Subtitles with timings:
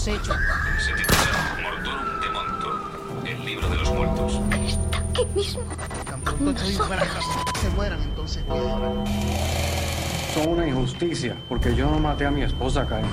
[0.00, 0.36] los hechos.
[0.78, 4.40] Se titula Mortorum de Monto, el libro de los muertos.
[4.92, 5.62] Aquí mismo.
[6.06, 8.42] Tan pronto estoy casa, se mueran entonces.
[8.44, 9.04] ¿qué harán?
[10.34, 13.04] Son una injusticia, porque yo no maté a mi esposa, Karen.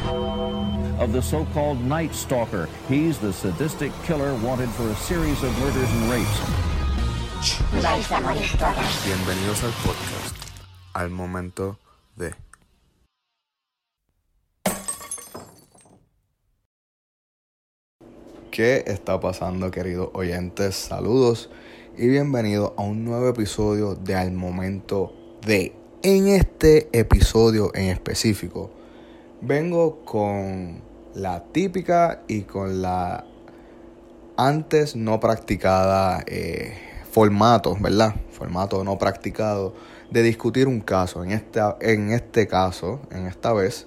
[1.00, 2.70] of the so-called Night Stalker.
[2.88, 6.42] He's the sadistic killer wanted for a series of murders and rapes.
[7.82, 9.06] Vais a morir todas.
[9.06, 10.36] Bienvenidos al podcast,
[10.94, 11.78] al momento
[12.16, 12.47] de...
[18.58, 20.74] ¿Qué está pasando, queridos oyentes?
[20.76, 21.52] Saludos
[21.96, 25.14] y bienvenidos a un nuevo episodio de Al momento
[25.46, 25.76] de.
[26.02, 28.72] En este episodio en específico,
[29.42, 30.82] vengo con
[31.14, 33.26] la típica y con la
[34.38, 36.74] antes no practicada eh,
[37.12, 38.16] formato, ¿verdad?
[38.32, 39.76] Formato no practicado
[40.10, 41.24] de discutir un caso.
[41.24, 43.86] En, esta, en este caso, en esta vez,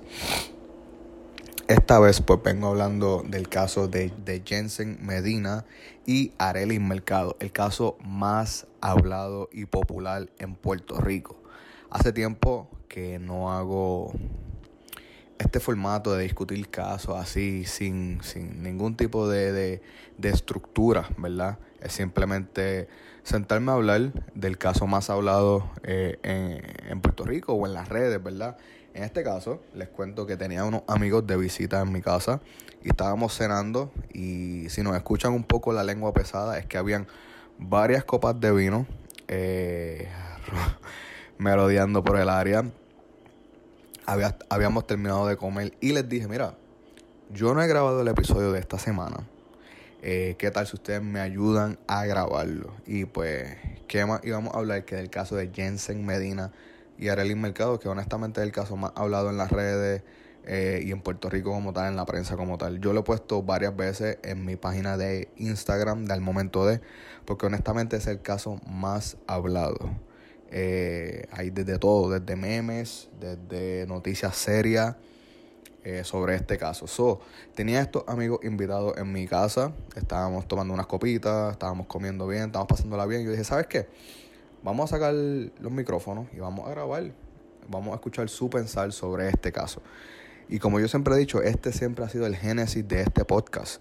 [1.71, 5.65] esta vez pues vengo hablando del caso de, de Jensen Medina
[6.05, 11.41] y Arelis Mercado, el caso más hablado y popular en Puerto Rico.
[11.89, 14.13] Hace tiempo que no hago
[15.39, 19.81] este formato de discutir casos así sin, sin ningún tipo de,
[20.19, 21.59] de, estructura, ¿verdad?
[21.81, 22.89] Es simplemente
[23.23, 27.89] sentarme a hablar del caso más hablado eh, en, en Puerto Rico o en las
[27.89, 28.57] redes, ¿verdad?
[28.95, 32.41] En este caso, les cuento que tenía unos amigos de visita en mi casa
[32.83, 37.07] y estábamos cenando y si nos escuchan un poco la lengua pesada es que habían
[37.59, 38.87] varias copas de vino
[39.29, 40.09] eh,
[41.39, 42.65] merodeando por el área.
[44.07, 46.55] Había- habíamos terminado de comer y les dije, mira,
[47.33, 49.19] yo no he grabado el episodio de esta semana.
[50.03, 52.73] Eh, ¿Qué tal si ustedes me ayudan a grabarlo?
[52.87, 56.51] Y pues, ¿qué más íbamos a hablar que del caso de Jensen Medina
[57.01, 57.81] y Arelín Mercado?
[57.81, 60.03] Que honestamente es el caso más hablado en las redes
[60.45, 62.81] eh, y en Puerto Rico como tal, en la prensa como tal.
[62.81, 66.81] Yo lo he puesto varias veces en mi página de Instagram del momento de,
[67.25, 69.79] porque honestamente es el caso más hablado.
[70.51, 74.97] Eh, hay desde todo, desde memes, desde noticias serias
[75.85, 76.87] eh, sobre este caso.
[76.87, 77.21] So,
[77.55, 82.69] tenía estos amigos invitados en mi casa, estábamos tomando unas copitas, estábamos comiendo bien, estábamos
[82.69, 83.25] pasándola bien.
[83.25, 83.89] Yo dije, ¿sabes qué?
[84.63, 87.13] Vamos a sacar los micrófonos y vamos a grabar.
[87.69, 89.81] Vamos a escuchar su pensar sobre este caso.
[90.51, 93.81] Y como yo siempre he dicho, este siempre ha sido el génesis de este podcast.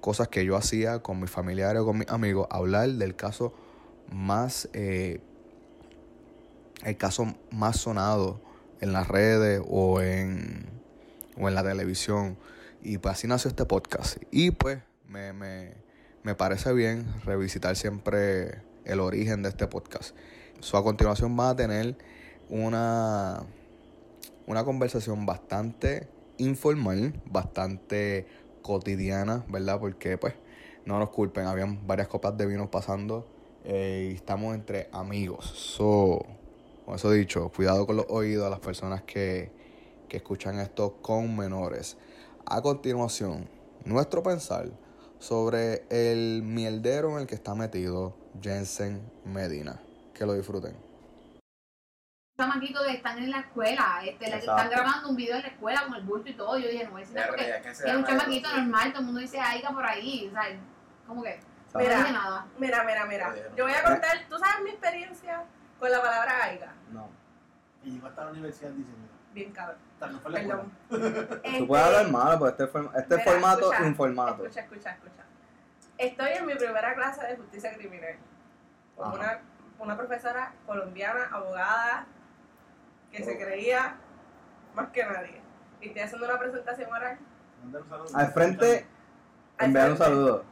[0.00, 3.54] Cosas que yo hacía con mis familiares o con mis amigos, hablar del caso
[4.12, 5.20] más, eh,
[6.84, 8.40] el caso más sonado
[8.80, 10.66] en las redes o en,
[11.38, 12.36] o en la televisión.
[12.82, 14.18] Y pues así nació este podcast.
[14.30, 15.72] Y pues me, me,
[16.22, 20.16] me parece bien revisitar siempre el origen de este podcast.
[20.60, 21.96] So, a continuación va a tener
[22.48, 23.44] una,
[24.46, 28.26] una conversación bastante informal, bastante
[28.62, 29.78] cotidiana, ¿verdad?
[29.78, 30.34] Porque pues
[30.84, 33.28] no nos culpen, habían varias copas de vino pasando
[33.64, 35.44] eh, y estamos entre amigos.
[35.44, 36.24] So,
[36.84, 39.52] con eso dicho, cuidado con los oídos a las personas que,
[40.08, 41.96] que escuchan esto con menores.
[42.46, 43.48] A continuación,
[43.84, 44.70] nuestro pensar
[45.18, 49.78] sobre el mierdero en el que está metido Jensen Medina.
[50.14, 50.76] Que lo disfruten.
[52.40, 55.48] chamaquitos que están en la escuela, este, la que están grabando un video en la
[55.48, 56.56] escuela con el bulto y todo.
[56.58, 59.20] Yo dije, no voy a decir nada porque es un chamaquito normal, todo el mundo
[59.20, 60.56] dice Aiga por ahí, ¿sabes?
[61.06, 61.40] Como que
[61.74, 61.98] no Mira.
[61.98, 62.46] dije nada.
[62.58, 63.34] Mira, mira, mira.
[63.56, 65.44] Yo voy a contar, ¿tú sabes mi experiencia
[65.80, 66.72] con la palabra aiga?
[66.92, 67.08] No.
[67.84, 69.76] Y llegó hasta la universidad diciendo, Bien cabrón.
[69.98, 70.64] tal no fue la escuela.
[70.88, 71.42] Perdón.
[71.58, 74.42] Tú puedes hablar malo, pues este, form- este Mira, formato escucha, informato.
[74.46, 75.24] Escucha, escucha, escucha.
[75.98, 78.16] Estoy en mi primera clase de justicia criminal.
[78.98, 79.40] Una,
[79.78, 82.06] una profesora colombiana, abogada,
[83.12, 83.96] que se creía
[84.74, 85.40] más que nadie.
[85.80, 87.18] Y estoy haciendo una presentación oral.
[87.62, 88.18] Mandar un saludo.
[88.18, 88.86] Al frente,
[89.58, 90.44] enviar un saludo.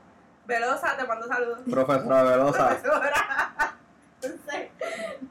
[0.46, 1.60] Velosa, te mando saludos.
[1.68, 2.68] Profesora Velosa.
[2.68, 3.12] profesora.
[4.22, 4.70] Entonces,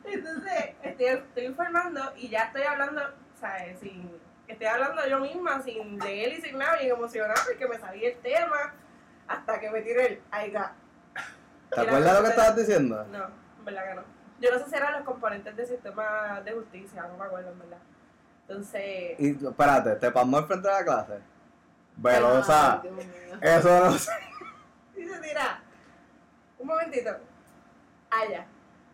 [0.04, 3.02] entonces estoy, estoy informando y ya estoy hablando,
[3.40, 3.80] ¿sabes?
[3.80, 4.10] Sin,
[4.48, 8.18] estoy hablando yo misma, sin leer y sin nada, bien emocionada, porque me sabía el
[8.20, 8.74] tema
[9.28, 10.74] hasta que me tiré el aiga.
[11.76, 13.06] ¿Te acuerdas lo que estabas diciendo?
[13.12, 13.24] No,
[13.60, 14.02] en verdad que no.
[14.42, 17.60] Yo no sé si eran los componentes del sistema de justicia, no me acuerdo, en
[17.60, 17.78] verdad.
[18.48, 21.20] Entonces, Y espérate, ¿te pasmó al frente de la clase?
[21.98, 22.82] Velosa.
[23.42, 24.12] Eso no sé.
[24.98, 25.62] y se tira,
[26.60, 27.10] un momentito,
[28.12, 28.46] allá.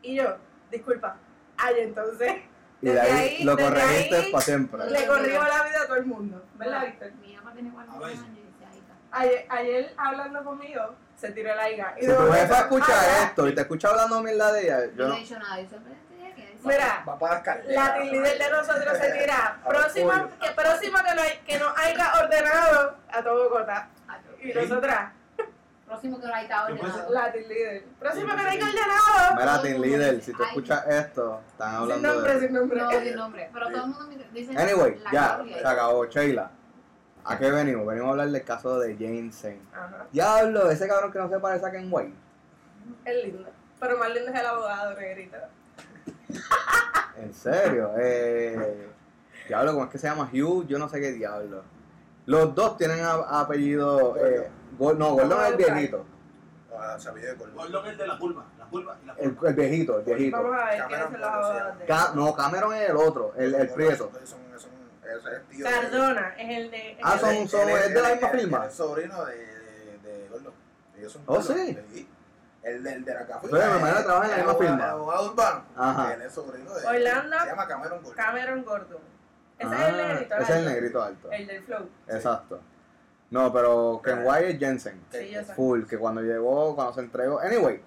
[0.03, 0.37] Y yo,
[0.71, 1.17] disculpa,
[1.57, 2.33] allá entonces.
[2.81, 4.89] Y de ahí ahí- lo corregiste ahí- para siempre.
[4.89, 7.11] Le corrió la vida a todo el mundo, ¿verdad, Víctor?
[7.21, 8.09] Mi hija tiene 40 A ver.
[8.09, 8.95] años y dice Aiga.
[9.11, 11.95] Ayer, ayer hablando conmigo, se tiró el aiga.
[11.97, 13.23] Y Si tu jefa escucha "Aiga".
[13.23, 15.15] esto y te escucha hablando mierda de ella, Yo no no.
[15.15, 18.97] he dicho nada, yo siempre te dije que Mira, Va para la leader de nosotros
[18.97, 19.59] se tira.
[19.63, 20.29] Apoyo.
[20.39, 23.87] que próximo que, no hay, que nos haya ordenado a todo Bogotá.
[24.41, 25.11] Y nosotras,
[25.85, 27.13] Próximo que no hay está ¿Qué puede ordenado.
[27.13, 27.83] la team leader.
[27.99, 29.35] Próximo que no haya ordenado.
[29.37, 32.39] Mira, Team Leader, si tú escuchas esto, están Sin hablando nombre, de...
[32.39, 32.79] sin nombre.
[32.79, 33.49] No, sin nombre.
[33.53, 34.57] Pero todo el mundo me dice.
[34.57, 36.05] Anyway, la ya, se acabó.
[36.05, 36.49] Sheila,
[37.25, 37.85] ¿a qué venimos?
[37.87, 39.61] Venimos a hablar del caso de Jensen.
[39.73, 42.13] Ajá, Diablo, ese cabrón que no se parece a Ken White.
[43.05, 43.49] es lindo.
[43.79, 45.37] Pero más lindo es el abogado, negrito.
[47.17, 48.87] En serio, eh...
[49.47, 50.29] Diablo, ¿cómo es que se llama?
[50.33, 51.61] Hugh, yo no sé qué diablo.
[52.25, 54.15] Los dos tienen a- apellido...
[54.17, 56.05] Eh, no, Gordon es el viejito.
[56.75, 57.53] Ah, sabía de color.
[57.53, 58.45] Gordon es el de la curva.
[58.57, 59.49] La curva y la El, curva.
[59.49, 60.37] el viejito, el viejito.
[60.41, 62.89] Vamos a ver Cameron quiénes son los Gordon se abogados de Ca- no, Cameron es
[62.89, 64.11] el otro, el, el prieto.
[64.13, 64.27] Son,
[64.57, 64.69] son,
[65.17, 66.97] es de- es el de.
[67.03, 67.19] Ah, el
[67.49, 68.65] son- es de la misma firma.
[68.67, 70.53] Es sobrino de, de, de Gordon.
[70.97, 72.07] Ellos son Oh, sí.
[72.63, 73.47] El del de la café.
[73.49, 74.75] Pero mi trabaja en la misma firma.
[74.75, 75.65] El abogado urbano.
[75.75, 76.13] Ajá.
[76.13, 76.85] Él es sobrino de.
[76.87, 78.15] Orlando Se llama Cameron Gordon.
[78.15, 78.99] Cameron Gordon.
[79.57, 80.35] Ese Ah, es el negrito.
[80.35, 80.69] ese es el alto.
[80.69, 81.31] negrito alto.
[81.31, 81.89] El del flow.
[82.07, 82.59] Exacto.
[83.31, 85.01] No, pero Ken White es Jensen.
[85.11, 85.33] Sí.
[85.55, 87.39] Full, que cuando llegó, cuando se entregó.
[87.39, 87.81] Anyway,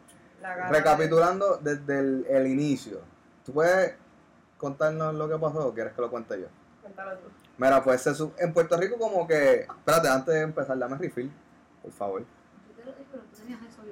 [0.71, 3.01] recapitulando desde el, el inicio.
[3.45, 3.95] ¿Tú puedes
[4.57, 6.47] contarnos lo que pasó o quieres que lo cuente yo?
[6.89, 7.29] De- Cuéntalo tú.
[7.57, 9.61] Mira, pues se su- en Puerto Rico como que...
[9.61, 11.31] Espérate, antes de empezar, dame refill,
[11.83, 12.23] por favor.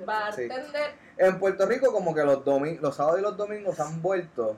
[0.05, 0.95] Bartender.
[1.17, 4.57] En Puerto Rico como que los domi los sábados y los domingos se han vuelto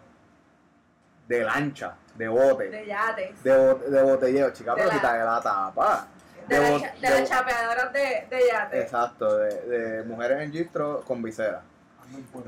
[1.29, 3.43] de lancha, de bote, De yates.
[3.43, 4.51] de, bote- de botelleo.
[4.53, 6.07] Chica, De pero la- quítale la tapa.
[6.49, 8.85] De, la bot- cha- de de las bo- chapeadoras de, de yates.
[8.85, 11.63] Exacto, de, de mujeres en gistro con visera.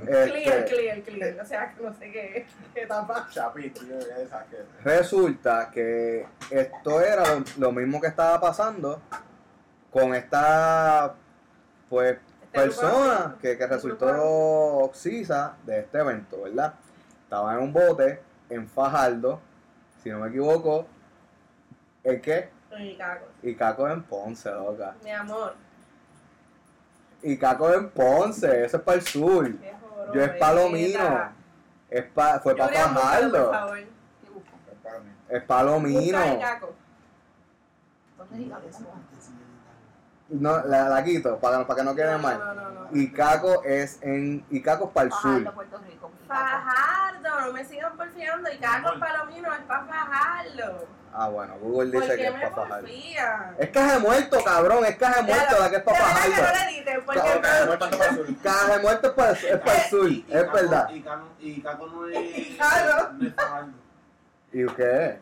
[0.05, 1.41] Clear, Este, clear, clear.
[1.41, 3.29] O sea, no sé qué, qué tapa.
[3.31, 4.57] Chapito, yo esa que.
[4.85, 9.01] resulta que esto era lo, lo mismo que estaba pasando
[9.91, 11.15] con esta
[11.89, 14.07] pues Este persona que, que este resultó
[14.79, 16.75] oxisa de este evento, ¿verdad?
[17.23, 18.21] Estaba en un bote
[18.51, 19.41] en Fajardo,
[20.03, 20.87] si no me equivoco,
[22.05, 22.51] ¿el qué?
[22.79, 23.29] Y cacos.
[23.43, 24.95] Y Caco en Ponce, loca.
[25.03, 25.55] Mi amor.
[27.27, 29.51] Y Caco en Ponce, eso es para el sur.
[30.15, 30.31] Yo es.
[30.39, 31.33] Palomino.
[31.91, 33.53] Es pa, fue para Fajardo.
[35.29, 36.19] Es Palomino.
[36.19, 36.75] Busca el caco.
[38.17, 38.61] ¿Dónde diga?
[40.29, 42.39] No, la, la quito, para, para que no quede No, mal.
[42.39, 42.89] no, no, no.
[42.93, 44.45] Y Caco es en.
[44.51, 45.55] Y Caco es para el Fajardo, sur.
[45.55, 46.11] Puerto Rico.
[46.27, 48.51] Fajardo, no me sigan porfiando.
[48.53, 50.89] Y caco palomino es para Fajardo.
[51.19, 52.89] Ah, bueno, Google ¿Por dice que es para Fajardo.
[53.59, 54.85] Es caja de muerto, cabrón.
[54.85, 56.33] Es caja de muerto la que es para Fajardo.
[56.33, 58.43] es el sur.
[58.43, 60.91] Caja de muerto es para, es para el sur, Y- y es verdad.
[60.91, 62.39] Y Caco, y Caco no es.
[62.39, 63.13] Y Caco.
[63.13, 63.73] No es Fajardo.
[64.53, 65.19] ¿Y qué?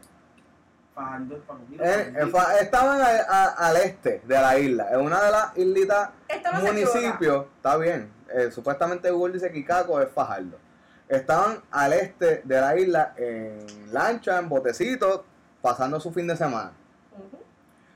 [0.94, 1.36] Fajardo
[1.80, 2.12] Eh,
[2.60, 6.10] estaban a- a- al este de la isla, en una de las islitas
[6.52, 10.56] no municipios, está bien, eh, supuestamente Google dice que Caco es Fajardo.
[11.08, 15.22] Estaban al este de la isla en lancha, en botecitos,
[15.60, 16.72] pasando su fin de semana.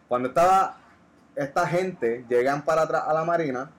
[0.09, 0.77] Cuando estaba
[1.37, 3.71] esta gente, llegan para atrás a la marina,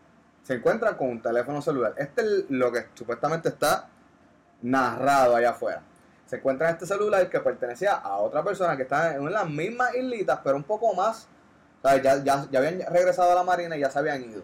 [0.44, 1.94] se encuentran con un teléfono celular.
[1.98, 3.88] Este es lo que supuestamente está
[4.62, 5.82] narrado allá afuera.
[6.30, 10.40] Se encuentran este celular que pertenecía a otra persona que estaba en las mismas islitas,
[10.44, 11.28] pero un poco más.
[11.82, 14.44] O sea, ya, ya, ya habían regresado a la marina y ya se habían ido.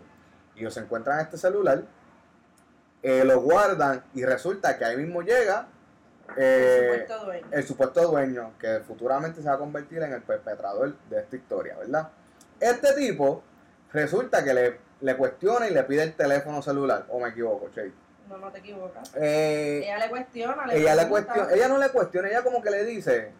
[0.55, 1.83] Y ellos se encuentran este celular,
[3.03, 5.67] eh, lo guardan y resulta que ahí mismo llega
[6.35, 7.47] eh, El supuesto dueño.
[7.51, 11.77] el supuesto dueño que futuramente se va a convertir en el perpetrador de esta historia,
[11.77, 12.09] ¿verdad?
[12.59, 13.43] Este tipo
[13.93, 17.91] resulta que le, le cuestiona y le pide el teléfono celular, o me equivoco, Che.
[18.29, 19.11] No, no te equivocas.
[19.15, 20.63] Eh, Ella le cuestiona.
[20.73, 21.25] ella, le pregunta.
[21.33, 23.31] cuestiona, ella no le cuestiona, ella como que le dice,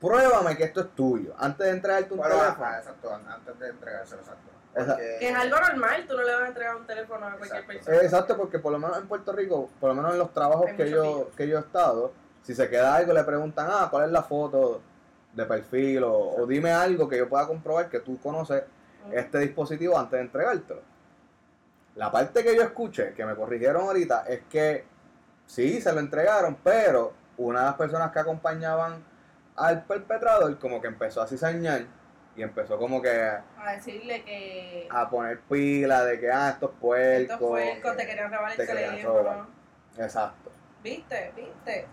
[0.00, 2.64] pruébame que esto es tuyo, antes de entregarte un Bueno, teléfono.
[2.66, 4.50] ah, exacto, antes de entregárselo, exacto.
[4.74, 7.46] Porque- Que es algo normal, tú no le vas a entregar un teléfono a cualquier
[7.60, 7.66] Exacto.
[7.84, 7.96] persona.
[8.02, 10.76] Exacto, porque por lo menos en Puerto Rico, por lo menos en los trabajos Hay
[10.76, 14.10] que yo, que yo he estado, si se queda algo le preguntan, ah, ¿cuál es
[14.12, 14.80] la foto
[15.34, 16.04] de perfil?
[16.04, 18.62] O, o dime algo que yo pueda comprobar que tú conoces
[19.12, 20.80] este dispositivo antes de entregártelo.
[22.00, 24.86] La parte que yo escuché, que me corrigieron ahorita, es que
[25.44, 29.04] sí, se lo entregaron, pero una de las personas que acompañaban
[29.54, 31.82] al perpetrador como que empezó a cizañar
[32.34, 37.20] y empezó como que A decirle que a poner pila de que, ah, estos puercos.
[37.34, 39.18] estos puercos te querían robar el teléfono.
[39.18, 39.46] robar.
[39.98, 40.50] Exacto.
[40.82, 41.32] ¿Viste?
[41.36, 41.86] ¿Viste?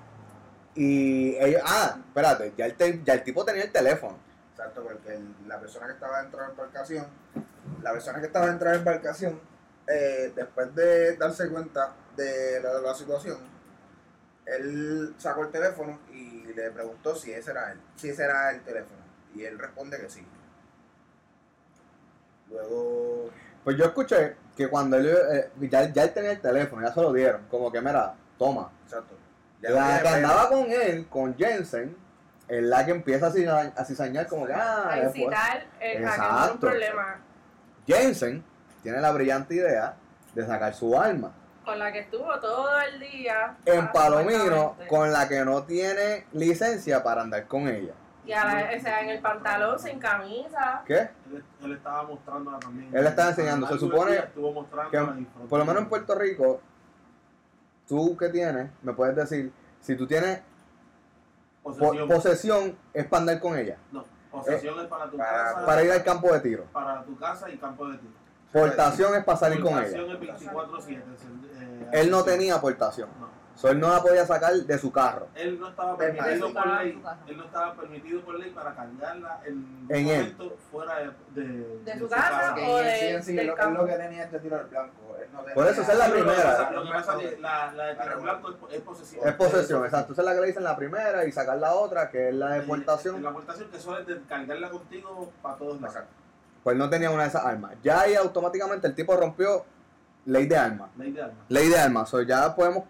[0.75, 4.17] Y ellos, ah, espérate, ya el, te- ya el tipo tenía el teléfono.
[4.51, 7.07] Exacto, porque el- la persona que estaba dentro de la embarcación,
[7.81, 9.56] la persona que estaba dentro de la embarcación,
[9.87, 13.37] eh, después de darse cuenta de la, la situación,
[14.45, 18.61] él sacó el teléfono y le preguntó si ese era él, si ese era el
[18.61, 18.97] teléfono.
[19.35, 20.25] Y él responde que sí.
[22.49, 23.29] Luego,
[23.63, 27.01] Pues yo escuché que cuando él, eh, ya, ya él tenía el teléfono, ya se
[27.01, 28.71] lo dieron, como que, mira, toma.
[28.85, 29.15] exacto.
[29.61, 31.97] Ya La que andaba con él, con Jensen,
[32.47, 36.11] es la que empieza a ciza- a cizañar como que, ah, A incitar el a
[36.11, 36.59] que no un Exacto.
[36.59, 37.19] problema
[37.85, 38.43] Jensen
[38.87, 39.95] tiene la brillante idea
[40.33, 41.33] de sacar su arma.
[41.65, 43.57] con la que estuvo todo el día.
[43.65, 47.91] En ah, Palomino, con la que no tiene licencia para andar con ella.
[48.25, 50.83] Y a la- o sea, en el pantalón, sin camisa.
[50.85, 51.09] ¿Qué?
[51.33, 52.95] Él, él estaba mostrándola también.
[52.95, 54.99] Él estaba enseñando, se supone que
[55.49, 56.61] Por lo menos en Puerto Rico,
[57.85, 59.51] tú que tienes, me puedes decir,
[59.81, 60.39] si tú tienes
[61.61, 62.07] po- Posesión.
[62.07, 63.75] posesión, es para andar con ella.
[63.91, 65.65] No, posesión es para tu para- casa.
[65.65, 66.63] Para ir al campo de tiro.
[66.71, 68.13] Para tu casa y campo de tiro.
[68.51, 70.13] Portación es para salir con Portación ella.
[70.13, 70.97] es 24-7.
[70.97, 73.09] eh, Él no tenía portación.
[73.19, 73.27] No.
[73.55, 75.29] So, él no la podía sacar de su carro.
[75.33, 76.93] Él no estaba permitido por ley.
[76.93, 77.17] Su casa.
[77.27, 80.17] Él no estaba permitido por ley para cargarla en, En un él.
[80.35, 83.81] momento fuera de, de, De su casa Que o de- sí, sí, del lo, campo.
[83.81, 85.17] lo que tenía este tiro al blanco.
[85.19, 86.43] Él no tenía- Por eso esa es la Sí, lo que primera.
[86.43, 89.27] pasa- Lo que pasa es que la, la de tiro blanco es, es posesión.
[89.27, 90.13] Es posesión, exacto.
[90.13, 92.49] Esa es la que le dicen la primera y sacar la otra, que es la
[92.51, 93.23] de Eh, portación.
[93.23, 95.97] La portación que solo es de cargarla contigo para todos lados.
[96.67, 97.75] Pues no tenía una de esas armas.
[97.81, 99.63] Ya ahí automáticamente el tipo rompió
[100.25, 100.89] ley de armas.
[100.97, 101.45] Ley de armas.
[101.47, 102.09] Ley de armas.
[102.09, 102.83] So, ya podemos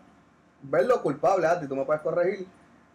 [0.64, 2.48] verlo culpable, Ati, tú me puedes corregir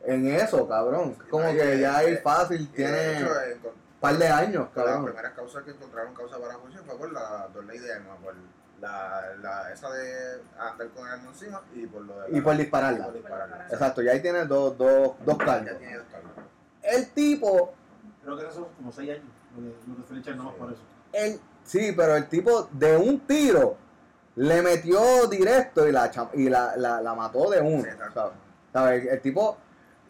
[0.05, 1.15] en eso, cabrón.
[1.31, 3.61] Como no, y que ya ahí fácil, Y tiene un eh,
[4.01, 5.05] par de años, Las cabrón.
[5.05, 8.35] primeras causas que encontraron causa para juicio fue por la dos leyes de armas, por
[8.81, 12.41] la, la, esa de andar con el arma encima y por lo de la- Y
[12.41, 12.99] por dispararla.
[12.99, 13.67] y por dispararla.
[13.71, 15.79] Exacto, ya ahí tiene dos, dos, dos Ya cargos.
[15.79, 16.31] tiene dos cargos.
[16.83, 17.73] El tipo,
[18.25, 19.25] Creo que esos son como 6 años.
[19.57, 19.63] Lo
[20.17, 20.81] lo nomás por eso.
[21.13, 23.77] el, sí, pero el tipo de un tiro
[24.37, 27.83] le metió directo y la, y la, la, la mató de uno.
[27.83, 28.15] Sí, exacto.
[28.15, 28.35] ¿sabes?
[28.73, 29.07] ¿Sabes?
[29.13, 29.59] El tipo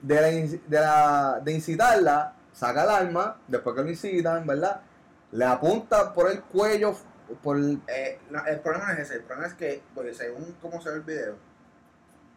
[0.01, 4.81] de, la, de, la, de incitarla, saca el arma, después que lo incitan, ¿verdad?
[5.33, 6.95] Le apunta por el cuello,
[7.43, 10.57] por el, Eh, no, el problema no es ese, el problema es que, porque según
[10.61, 11.35] cómo se ve el video,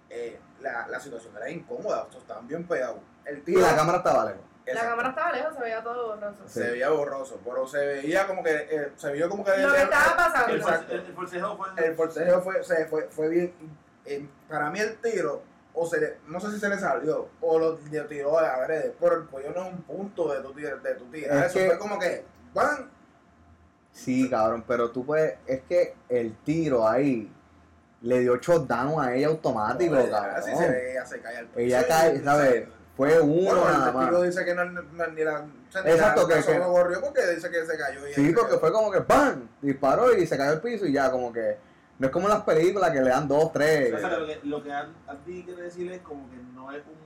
[0.10, 3.00] eh, la, la situación era incómoda, estos estaban bien pegados.
[3.26, 4.42] El y la cámara estaba lejos.
[4.74, 6.38] La cámara estaba lejos, se veía todo borroso.
[6.48, 6.60] Sí.
[6.60, 9.56] se veía borroso, pero se veía como que, eh, se vio como que...
[9.58, 10.54] Lo que estaba pasando.
[10.56, 11.68] El, el, el forcejeo fue.
[11.86, 13.54] el forcejeo fue, se fue, fue bien.
[14.06, 15.44] eh, para mí el tiro,
[15.74, 18.96] o se le- no sé si se le salió, o lo, lo tiró a ver,
[19.00, 21.34] pero el pollo no es un punto de tu tiro, de tu tiro.
[21.34, 22.90] Es Eso que- fue como que, ¡bam!
[23.92, 27.32] Sí, cabrón, pero tú puedes, es que el tiro ahí
[28.02, 30.36] le dio shutdown a ella automático, cabrón.
[30.36, 31.60] Así se ve, ella se cae al piso.
[31.60, 32.68] Ella cae, ¿sabes?
[32.96, 34.24] Fue uno Bueno, nada el testigo más.
[34.24, 35.34] dice que no, no- ni la.
[35.42, 38.08] o sea, ni Exacto, la- que- eso que- no corrió porque dice que se cayó.
[38.08, 38.60] Y Sí, porque quedó.
[38.60, 39.48] fue como que ¡pam!
[39.62, 41.58] Disparó y se cayó al piso y ya, como que.
[42.00, 43.94] No es como en las películas que le dan dos, tres.
[43.94, 46.84] O sea, que lo que, lo que Andy quiere decir es como que no es
[46.86, 47.06] un.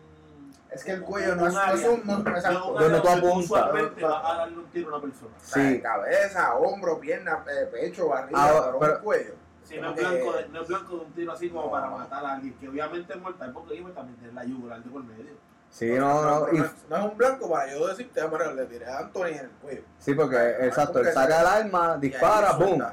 [0.71, 2.73] Es que el cuello no es- área, no es un- no- exacto.
[2.79, 3.43] Donde tú apuntas.
[3.45, 5.31] Usualmente va a darle un tiro a una persona.
[5.35, 5.81] O sea, Sí.
[5.81, 9.33] Cabeza, hombro, pierna, pecho, barriga, Ah, pero, un cuello.
[9.63, 11.71] Si no es, blanco de, no es blanco de un tiro así como No.
[11.71, 14.89] para matar a alguien, que obviamente es mortal porque iba también tiene la yugular de
[14.91, 15.33] por medio.
[15.69, 16.47] Sí, no, no.
[16.53, 19.25] y- no, es, no es un blanco para yo decirte, pero le tiré a Anthony
[19.27, 19.83] en el cuello.
[19.99, 22.83] sí, porque, exacto, él que saca se- el arma, dispara, ¡boom!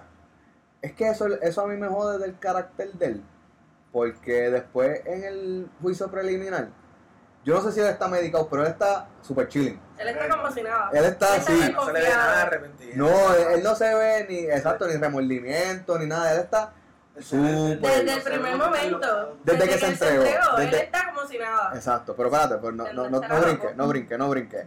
[0.83, 3.23] Es que eso, eso a mí me jode del carácter de él.
[3.93, 6.69] Porque después en el juicio preliminar,
[7.45, 9.81] yo no sé si él está medicado, pero él está super chilling.
[9.99, 10.91] Él está como si nada.
[10.93, 11.73] Él está así.
[11.73, 12.47] No se le ve nada de confiado.
[12.47, 13.05] arrepentimiento.
[13.05, 16.35] No, él, él no se ve ni, exacto, ni remordimiento, ni nada.
[16.35, 16.73] Él está
[17.21, 17.81] súper.
[17.81, 19.39] Desde el primer momento.
[19.45, 21.73] Desde que se él entregó, Él está como si nada.
[21.75, 24.67] Exacto, pero espérate, pues no, no, no no, brinque, no brinque, no brinque.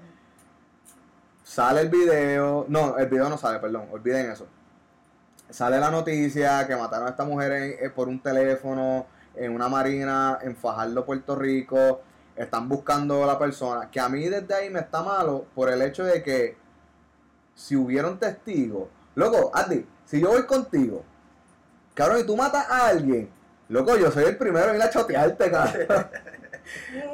[1.44, 4.48] Sale el video, no, el video no sale, perdón, olviden eso.
[5.50, 9.68] Sale la noticia que mataron a esta mujer en- eh, por un teléfono en una
[9.68, 12.02] marina en Fajardo, Puerto Rico.
[12.36, 13.90] Están buscando a la persona.
[13.90, 16.56] Que a mí desde ahí me está malo por el hecho de que
[17.56, 18.88] si hubieron testigos.
[19.16, 21.04] Loco, Andy, si yo voy contigo,
[21.96, 23.30] cabrón, y tú matas a alguien,
[23.70, 26.08] loco, yo soy el primero en ir a chotearte, cabrón.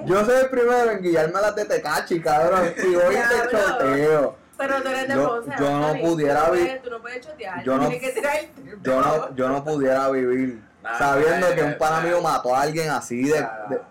[0.05, 2.67] Yo soy el primero en guiarme a las de Tecachi, cabrón.
[2.77, 3.49] Y te Diablo.
[3.51, 4.35] choteo.
[4.57, 7.01] Pero tú eres de Yo- Ponce, yo no pudiera Tú no vi- puedes- Tú no
[7.01, 7.63] puedes chotear.
[7.63, 8.37] yo no- Tienes que tirar.
[8.83, 12.03] Yo no, yo no pudiera vivir Nah, sabiendo nah, que un pana nah.
[12.07, 13.67] mío mató a alguien así de, Nah.
[13.69, 13.81] de-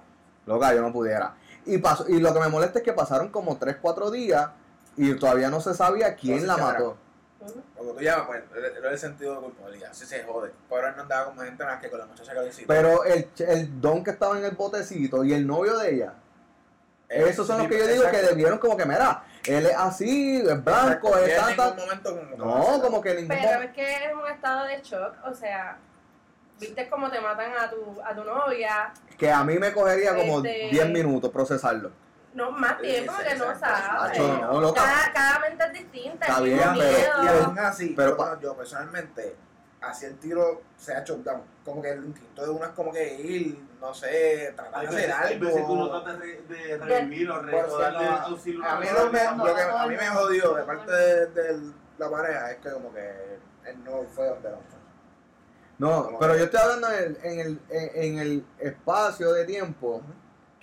[0.47, 1.35] Loca, yo no pudiera.
[1.67, 4.49] Y pasó, y lo que me molesta es que pasaron como 3, 4 días
[4.97, 6.97] y todavía no se sabía quién Entonces, la ¿qué mató.
[7.77, 8.43] Porque tú llamas, pues,
[8.79, 9.91] era el sentido de culpabilidad.
[9.91, 10.53] Así se jode.
[10.69, 12.69] Pero él no andaba con más gente más que con la muchacha que lo incitó.
[12.69, 16.15] Pero el, el don que estaba en el botecito y el novio de ella,
[17.09, 20.65] esos son los que yo digo que debieron como que, mira, él es así, es
[20.65, 24.27] blanco, es en ningún momento como No, como que ningún Pero es que es un
[24.27, 25.15] estado de shock.
[25.25, 25.77] O sea,
[26.59, 28.93] viste cómo te matan a tu, a tu novia.
[29.19, 31.91] Que a mí me cogería como Este- 10 minutos procesarlo.
[32.35, 34.19] No, más tiempo Sí, que no sabes.
[34.19, 34.83] No, loca.
[34.83, 36.27] Cada, cada mente es distinta.
[36.27, 39.37] Está bien, pero- Y aún así, pero yo, pa- yo personalmente,
[39.81, 41.43] así el tiro se ha hecho down.
[41.65, 45.13] Como que el instinto de uno es como que ir, no sé, tratar de hacer
[45.13, 46.03] Hay veces que uno algo.
[46.03, 47.59] trata de, de revivir o, no,
[48.27, 50.13] auxilio A mí, lo, me, no, lo que no, a mí me no.
[50.15, 54.51] jodió de parte de, de la pareja es que como que él no fue donde.
[55.79, 59.45] No, Como pero yo estoy hablando en el, en el, en, en el espacio de
[59.45, 60.03] tiempo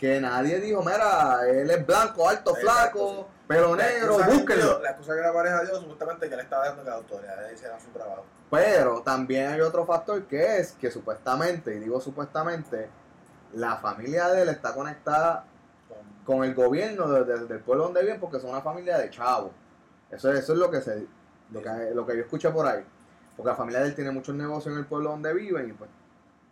[0.01, 4.79] que nadie dijo, mira, él es blanco, alto, flaco, pelo La negro, búsquenlo.
[4.79, 7.79] La excusa que la pareja dio supuestamente que le estaba dando que las autoridades hicieran
[7.79, 8.25] su trabajo.
[8.50, 12.89] Pero también hay otro factor que es que supuestamente, y digo supuestamente,
[13.53, 15.46] la familia de él está conectada
[15.88, 19.10] Con- con el gobierno de- de- del pueblo donde viven porque son una familia de
[19.12, 19.51] chavos.
[20.10, 21.05] Eso, eso es lo que se
[21.51, 22.84] lo que, lo que yo escuché por ahí.
[23.38, 25.89] Porque la familia de él tiene muchos negocios en el pueblo donde viven y pues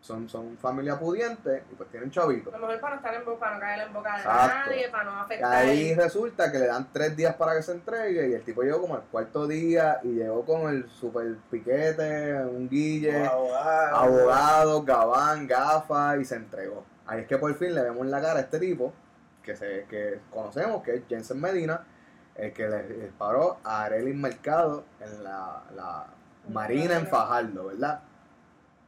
[0.02, 2.54] son, son familia pudiente y pues tienen chavitos.
[2.54, 4.70] A lo mejor para no estar en boca, para no caer en boca de Exacto.
[4.70, 5.54] nadie, para no Y afectar.
[5.54, 8.82] ahí resulta que le dan tres días para que se entregue y el tipo llegó
[8.82, 14.00] como el cuarto día y llegó con el super piquete, un guille, Los abogados.
[14.00, 16.86] abogado, gabán, gafas y se entregó.
[17.06, 18.94] Ahí es que por fin le vemos en la cara a este tipo
[19.44, 21.84] que se que conocemos, que es Jensen Medina,
[22.36, 26.06] el que le disparó a Arelis Mercado en la, la
[26.50, 28.00] Marina en Fajardo, ¿verdad?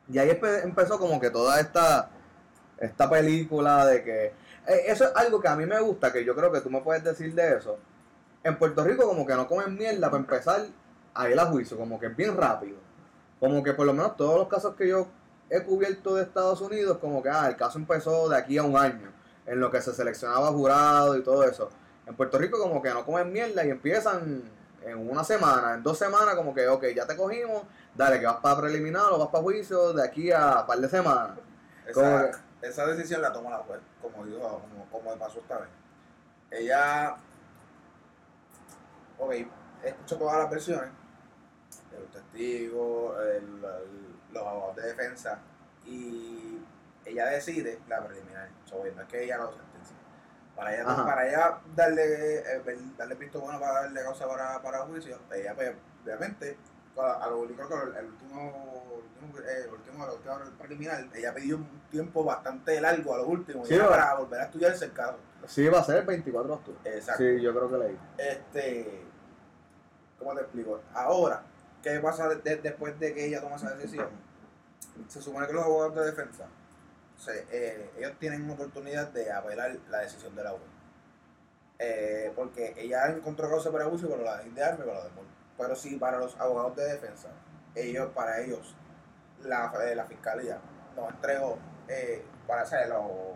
[0.10, 2.10] Y ahí empe- empezó como que toda esta,
[2.78, 4.26] esta película de que...
[4.68, 6.82] eh, Eso es algo que a mí me gusta, que yo creo que tú me
[6.82, 7.78] puedes decir de eso.
[8.44, 10.66] En Puerto Rico como que no comen mierda para empezar
[11.14, 12.78] a ir a juicio, como que es bien rápido.
[13.40, 15.08] Como que por lo menos todos los casos que yo
[15.50, 18.78] he cubierto de Estados Unidos, como que ah, el caso empezó de aquí a un
[18.78, 19.12] año,
[19.46, 21.70] en lo que se seleccionaba jurado y todo eso.
[22.08, 24.44] En Puerto Rico como que no comen mierda y empiezan
[24.84, 27.64] en una semana, en dos semanas como que, ok, ya te cogimos,
[27.96, 31.38] dale, que vas para preliminar o vas para juicio de aquí a par de semanas.
[31.86, 35.70] Esa, esa decisión la tomó la juez, como dijo, como, como pasó esta vez.
[36.52, 37.16] Ella,
[39.20, 39.34] ok,
[39.84, 40.90] escuchó todas las versiones,
[41.92, 45.40] de los testigos, el- el- los abogados de defensa,
[45.86, 46.60] y
[47.06, 49.71] ella decide la preliminar, so, no es que ella sentencia.
[50.56, 51.06] Para ella, Ajá.
[51.06, 52.62] para ella darle, eh,
[52.98, 56.58] darle visto bueno para darle causa para, para juicio, ella pues, obviamente
[56.98, 61.56] a lo único que el último, el último, eh, el último, última preliminar, ella pidió
[61.56, 65.18] un tiempo bastante largo a lo último, para volver a estudiarse el caso.
[65.48, 66.80] Sí, va a ser el 24 de octubre.
[66.98, 67.24] Exacto.
[67.24, 68.00] Sí, yo creo que leí.
[68.18, 69.04] Este,
[70.20, 70.82] ¿cómo te explico?
[70.94, 71.42] Ahora,
[71.82, 74.10] ¿qué pasa de- de- después de que ella toma esa decisión?
[75.08, 76.46] Se supone que los abogados de defensa,
[77.28, 80.64] eh, ellos tienen una oportunidad de apelar la decisión de la juez.
[81.84, 85.10] Eh, porque ella encontró causa para abuso, pero la de y para la.
[85.58, 87.30] Pero sí, para los abogados de defensa,
[87.74, 88.76] ellos, para ellos,
[89.44, 90.60] la, eh, la fiscalía
[90.96, 91.58] nos entregó
[91.88, 93.31] eh, para hacer los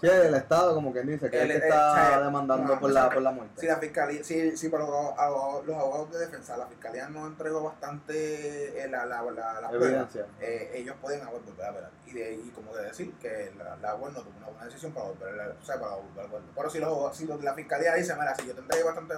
[0.00, 2.80] Sí, el Estado como quien dice, que es el El- que el- está demandando no,
[2.80, 3.60] por la, por la muerte.
[3.60, 7.26] Si la fiscalía, si, si para los abogados, los abogados de defensa, la fiscalía no
[7.26, 9.74] entregó bastante eh, la, la, la, las pruebas,
[10.14, 10.26] Evidencia.
[10.40, 11.90] eh, ellos pueden haber volver a apelar.
[12.06, 15.06] Y, de, y como de decir que la, la no tomó una buena decisión para
[15.06, 16.46] volver a, o sea, para volver a acuerdo.
[16.54, 19.14] Pero si, los, si los de la fiscalía dicen, mira, si yo te entregué bastante,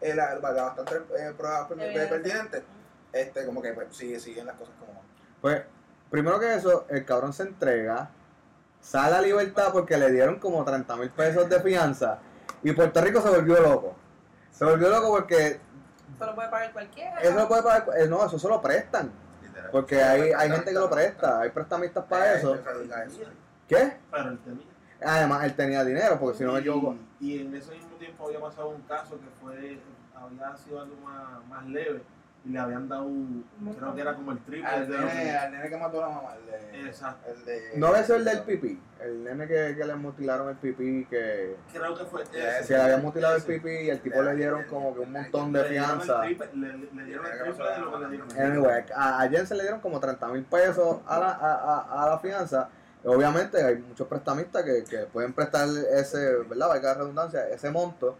[0.00, 2.62] eh, la, la- bastante eh, pruebas pertinentes,
[3.12, 5.02] este, como que pues, sigue, siguen las cosas como van.
[5.40, 5.62] Pues,
[6.10, 8.10] primero que eso, el cabrón se entrega,
[8.80, 12.18] sale a libertad porque le dieron como 30 mil pesos de fianza
[12.62, 13.96] y Puerto Rico se volvió loco.
[14.50, 15.60] Se volvió loco porque
[16.16, 17.20] Eso lo puede pagar cualquiera.
[17.20, 19.10] eso lo puede pagar, eh, no, eso se lo prestan.
[19.72, 22.58] Porque hay, hay gente que lo presta, hay prestamistas para Eh, eso.
[23.68, 23.96] ¿Qué?
[24.10, 24.64] Pero él tenía.
[25.02, 26.96] Además, él tenía dinero, porque si no me equivoco.
[27.20, 29.78] Y, y en ese mismo tiempo había pasado un caso que fue,
[30.14, 32.02] había sido algo más, más leve
[32.42, 33.06] y le habían dado,
[33.78, 36.08] creo que era como el triple Al de nene, que- al nene que mató a
[36.08, 36.88] la mamá, el de...
[36.88, 37.30] Exacto.
[37.30, 41.04] El de No es el del pipí, el nene que, que le mutilaron el pipí,
[41.04, 42.64] que, Creo que fue ese.
[42.64, 45.52] se le había mutilado el pipí y el tipo le dieron como que un montón
[45.52, 46.22] de el fianza.
[46.22, 48.40] triple- Le, le dieron el triple de lo que le dieron.
[48.40, 52.10] Anyway, a, a Jensen le dieron como 30 mil pesos a la, a, a- a
[52.10, 52.70] la fianza.
[53.04, 56.68] Obviamente hay muchos prestamistas que, que pueden prestar ese, ¿verdad?
[56.68, 58.16] Valga la redundancia, ese monto.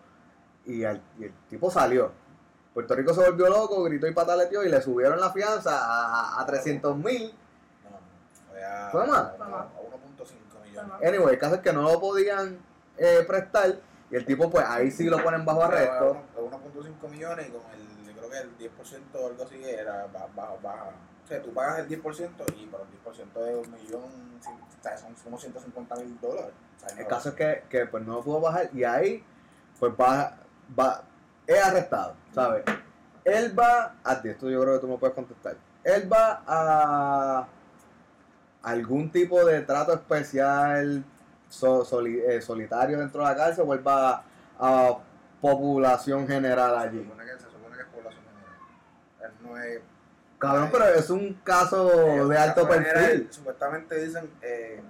[0.67, 2.13] Y, al- y el tipo salió.
[2.75, 6.47] Puerto Rico se volvió loco, gritó y pataleteó y le subieron la fianza a, a
[6.47, 7.33] 300 mil.
[7.85, 7.99] No,
[8.51, 9.19] fue a, ¿Fue más?
[9.21, 9.67] a uno- a
[10.19, 10.93] 1.5 millones.
[11.07, 12.59] Anyway, el caso es que no lo podían
[12.97, 13.77] eh, prestar.
[14.11, 16.17] Y el tipo, pues ahí sí lo ponen bajo arresto.
[16.37, 18.71] A 1.5 millones y con el, yo creo que el 10%
[19.15, 20.85] o algo así era baja, baja, baja.
[21.25, 24.03] O sea, tú pagas el 10% y para el 10% de un millón,
[24.43, 26.53] son como 150 mil dólares.
[26.77, 29.25] O sea, El caso es que, que, pues no lo pudo bajar y ahí
[29.79, 30.37] pues va,
[30.79, 31.03] va
[31.55, 32.65] es arrestado, ¿sabes?
[33.25, 35.57] Él va a esto yo creo que tú me puedes contestar.
[35.85, 37.47] Él va a
[38.63, 41.03] algún tipo de trato especial
[41.49, 44.23] so- soli- eh, solitario dentro de la cárcel o él va
[44.59, 44.97] a
[45.41, 47.03] población general Se allí.
[47.03, 48.57] supone que, se supone que es población general.
[49.23, 49.81] Él no es
[50.39, 53.29] Cabrón, pero es un caso Eh, de alto perfil.
[53.31, 54.83] Supuestamente dicen, eh,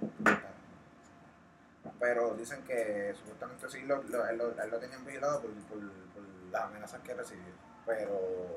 [1.99, 5.77] pero dicen que supuestamente sí lo, lo, él, lo, él lo tenían vigilado por, por
[6.51, 7.53] las amenazas que recibió.
[7.85, 8.11] Pero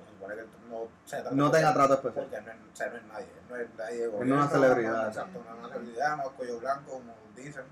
[0.05, 2.27] se supone que no, se trata No tenga trato especial.
[2.27, 4.35] Porque no es, o sea, no es nadie, no es nadie de no es gobierno,
[4.37, 5.09] una celebridad.
[5.09, 7.65] exacto, no es una celebridad, no es cuello blanco, como dicen.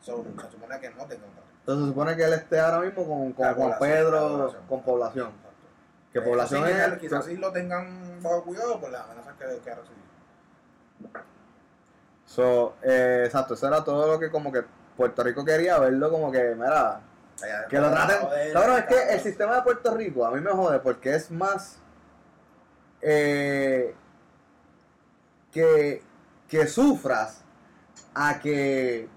[0.00, 1.46] So, se supone que no tenga un trato.
[1.60, 4.62] Entonces se supone que él esté ahora mismo con, con población, Pedro, población.
[4.68, 5.26] con población.
[5.28, 5.66] Exacto.
[6.12, 9.44] Que Eh, población sí, es quizás- sí lo tengan bajo cuidado por las amenazas que,
[9.62, 10.06] que ha recibido.
[12.24, 14.64] So, eh, exacto, eso era todo lo que como que
[14.96, 17.00] Puerto Rico quería verlo como que, mira,
[17.68, 18.18] que lo traten.
[18.20, 21.30] joder, Cabrón, es que el sistema de Puerto Rico a mí me jode porque es
[21.30, 21.78] más
[23.02, 23.94] eh,
[25.52, 26.02] que,
[26.48, 27.42] que sufras
[28.14, 29.08] a que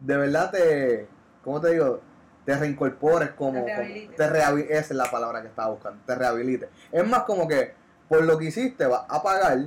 [0.00, 1.08] de verdad te,
[1.42, 2.00] ¿cómo te digo?
[2.44, 4.16] Te reincorpores como, Te como- rehabilites.
[4.16, 6.68] te rehabi- esa es la palabra que estaba buscando, te rehabilites.
[6.90, 7.74] Es más como que
[8.08, 9.58] por lo que hiciste vas a pagar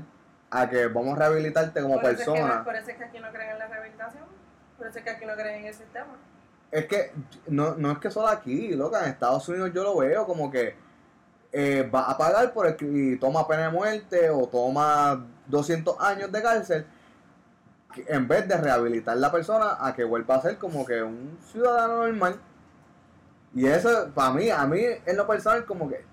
[0.51, 2.63] a que vamos a rehabilitarte como por, eso es que, persona.
[2.63, 4.23] por eso es que aquí no creen en la rehabilitación.
[4.77, 6.17] Por eso es que aquí no creen en el sistema.
[6.75, 7.11] Es que
[7.47, 10.75] no, no es que solo aquí, loca, en Estados Unidos yo lo veo como que
[11.53, 16.29] eh, va a pagar por el y toma pena de muerte o toma 200 años
[16.31, 16.85] de cárcel
[18.07, 22.05] en vez de rehabilitar la persona a que vuelva a ser como que un ciudadano
[22.05, 22.35] normal.
[23.53, 26.03] Y eso, para mí, a mí en lo personal como que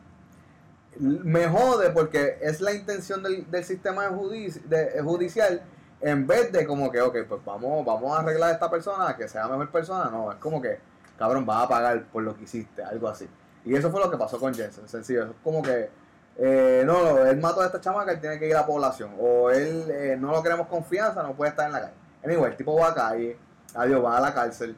[1.00, 5.62] me jode porque es la intención del, del sistema de- judicial
[6.02, 9.28] en vez de como que, ok, pues vamos, vamos a arreglar a esta persona que
[9.28, 10.80] sea mejor persona, no, es como que,
[11.16, 13.28] cabrón, vas a pagar por lo que hiciste, algo así.
[13.64, 15.90] Y eso fue lo que pasó con Jensen, sencillo, es como que,
[16.38, 19.50] eh, no, él mató a esta chamaca, él tiene que ir a la población, o
[19.50, 21.94] él eh, no lo queremos confianza, no puede estar en la calle.
[22.24, 23.36] Anyway, el tipo va a calle,
[23.74, 24.76] adiós, va a la cárcel.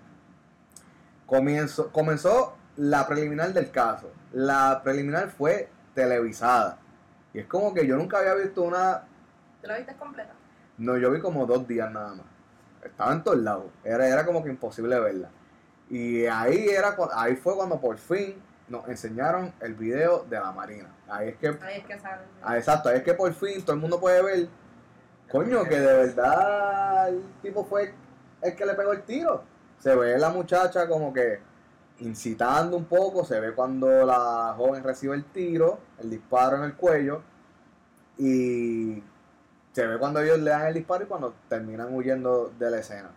[1.27, 4.11] Comenzó, comenzó la preliminar del caso.
[4.33, 6.79] La preliminar fue televisada.
[7.33, 9.03] Y es como que yo nunca había visto una
[9.61, 10.33] ¿Te lo viste completa?
[10.79, 12.27] No, yo vi como dos días nada más.
[12.83, 13.67] Estaba en todos lados.
[13.83, 15.31] Era, era como que imposible verla.
[15.89, 18.35] Y ahí, era, ahí fue cuando por fin
[18.69, 20.89] nos enseñaron el video de la Marina.
[21.09, 22.27] Ahí es que, Ahí es que saben.
[22.43, 24.49] ah, exacto, ahí es que por fin todo el mundo puede ver,
[25.31, 27.93] coño, que de verdad el tipo fue
[28.43, 29.43] el que le pegó el tiro.
[29.79, 31.41] Se ve la muchacha como que
[32.01, 36.75] incitando un poco, se ve cuando la joven recibe el tiro, el disparo en el
[36.75, 37.23] cuello,
[38.17, 39.03] y
[39.75, 43.11] se ve cuando ellos le dan el disparo y cuando terminan huyendo de la escena.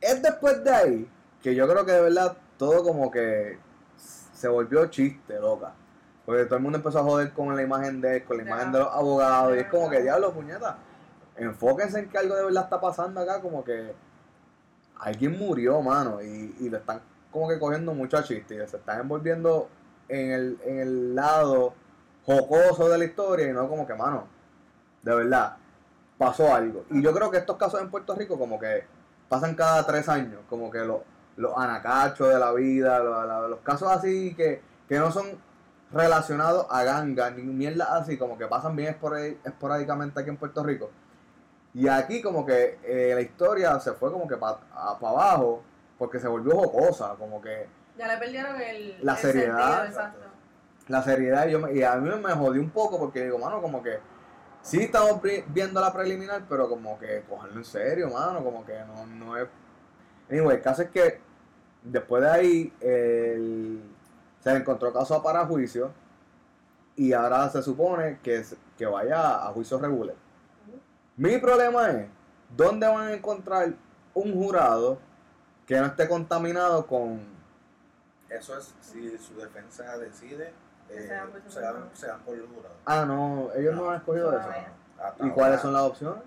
[0.00, 1.10] Es después de ahí
[1.42, 3.58] que yo creo que de verdad todo como que
[4.32, 5.74] se volvió chiste, loca.
[6.24, 8.72] Porque todo el mundo empezó a joder con la imagen de él, con la imagen
[8.72, 10.78] de los abogados, y es como que diablo, puñeta.
[11.36, 13.94] Enfóquense en que algo de verdad está pasando acá, como que
[14.98, 18.78] alguien murió, mano, y, y lo están como que cogiendo mucho a chiste, y se
[18.78, 19.68] están envolviendo
[20.08, 21.74] en el, en el lado
[22.24, 24.35] jocoso de la historia, y no como que, mano,
[25.06, 25.56] de verdad,
[26.18, 26.84] pasó algo.
[26.90, 28.84] Y yo creo que estos casos en Puerto Rico como que
[29.28, 31.00] pasan cada tres años, como que los,
[31.36, 35.26] los anacachos de la vida, los, los casos así que, que no son
[35.92, 38.96] relacionados a gangas ni mierda así, como que pasan bien
[39.44, 40.90] esporádicamente aquí en Puerto Rico.
[41.72, 45.62] Y aquí como que eh, la historia se fue como que para abajo,
[45.98, 49.82] porque se volvió jocosa, como que Ya le perdieron el, La el seriedad.
[49.82, 50.18] sentido, exacto.
[50.88, 53.60] la seriedad y, yo me- y a mí me jodió un poco porque digo, mano,
[53.62, 53.98] como que
[54.66, 58.78] sí estamos vi- viendo la preliminar, pero como que cogerlo en serio, mano, como que
[58.80, 59.48] no, no es...
[60.30, 61.20] Anyway, el caso es que
[61.82, 63.80] después de ahí el-
[64.42, 65.92] se le encontró caso para juicio
[66.96, 68.44] y ahora se supone que,
[68.76, 70.16] que vaya a juicio regular.
[71.16, 72.08] Mi problema es,
[72.56, 73.72] ¿dónde van a encontrar
[74.14, 74.98] un jurado
[75.66, 77.20] que no esté contaminado con
[78.28, 80.52] Eso es si su defensa decide,
[80.90, 81.90] eh, Se dan por su se, dan, jurado.
[81.94, 82.74] se dan por jurado.
[82.84, 84.40] Ah, no, ellos no, han escogido eso.
[84.40, 84.72] Todavía.
[84.98, 86.22] Hasta ¿Y cuáles son las opciones?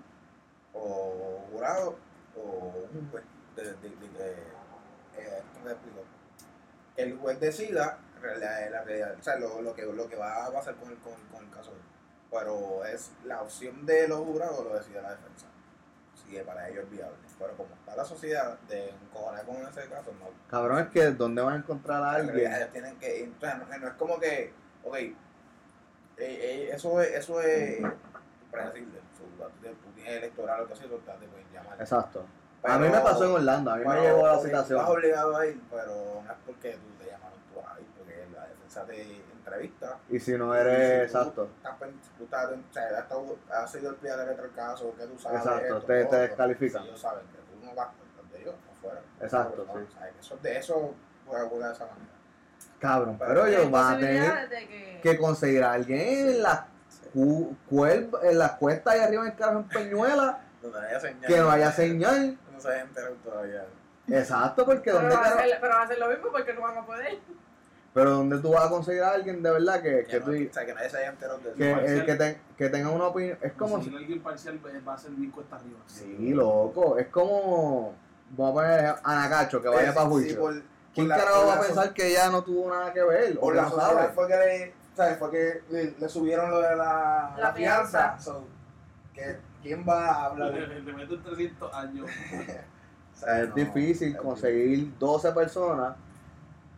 [0.72, 1.96] O jurado
[2.36, 3.24] o un juez.
[3.56, 4.32] De, de, de- de-
[5.18, 6.00] eh, ¿Cómo te explico?
[6.96, 10.46] Que el juez decida la, la realidad, o sea, lo, lo, que, lo que va
[10.46, 11.72] a pasar con el, con, con el caso.
[12.30, 15.46] Pero es la opción de los jurados lo decide la defensa.
[16.14, 17.16] Si es para ellos viable.
[17.40, 21.40] Pero como está la sociedad de encojonar con ese caso, no, Cabrón, es que ¿dónde
[21.42, 22.52] van a encontrar a alguien?
[22.54, 23.32] ellos tienen que.
[23.40, 24.52] sea, no, no es como que.
[24.84, 24.94] Ok.
[24.96, 25.14] eh,
[26.18, 27.10] eh, eso es.
[27.12, 27.80] Eso es
[28.50, 29.00] predecible.
[29.16, 31.80] Su- Tú tienes electoral o que sea, tú te pueden llamar.
[31.80, 32.26] Exacto.
[32.62, 34.78] Pero- a mí me pasó en Orlando, a mí me pero, llegó la ok, citación.
[34.80, 38.26] Estás obligado a ir, pero no es porque tú te llamaron tú a ir, porque
[38.34, 38.96] la defensa te
[39.50, 39.98] entrevista.
[40.08, 41.48] Y si no eres exacto,
[42.20, 43.06] estás sea,
[43.62, 45.38] has, sido el pie de la letra del caso, que tú sabes.
[45.40, 46.82] Exacto, esto, te- te descalifican.
[46.82, 49.00] Si ellos saben que tú no vas donde ellos, afuera.
[49.20, 49.86] Exacto, No, sí.
[49.94, 50.14] ¿sabes?
[50.20, 50.94] Eso, de eso
[51.26, 52.06] puede ocurrir de esa manera.
[52.78, 56.66] cabrón, Pero ellos van a tener de que, que conseguir a alguien en la...
[57.12, 60.40] cu- cuel- en las cuestas y arriba en el carro en Peñuela,
[61.00, 61.26] señal.
[61.26, 62.38] que no haya señal.
[62.52, 63.66] No se haya enterado todavía.
[64.08, 66.60] Exacto, porque Pero donde va, a hacer, pero va a hacer lo mismo porque no
[66.62, 67.18] van a poder.
[67.92, 70.32] Pero donde tú vas a conseguir a alguien de verdad que, Que, que, no- tú-
[70.50, 71.56] o sea, que nadie se haya enterado de eso.
[71.58, 74.94] que, el que, te- que tenga una opinión, es como a alguien parcial va- va
[74.94, 75.78] a ser bien cuesta arriba.
[75.86, 77.94] Sí, loco, es como
[78.36, 80.38] vamos a poner a Anacacho que vaya Eh, para sí, juicio.
[80.40, 80.62] por- por
[80.94, 83.02] ¿Quién la- carajo por va a la pensar so- que ella no tuvo nada que
[83.02, 83.36] ver?
[83.38, 85.18] O Por que la sociedad fue que le, ¿sabes?
[85.18, 88.18] Fue que le, le subieron lo de la, La fianza.
[88.20, 88.44] So,
[89.14, 90.52] que, ¿Quién va a hablar?
[90.54, 92.06] Le, le meten 300 años.
[93.12, 95.94] O sea, Es no, difícil es conseguir 12 personas,